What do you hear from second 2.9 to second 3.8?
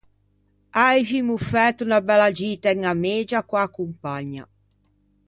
Amegia co-a